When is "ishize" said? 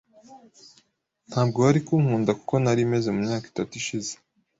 3.81-4.13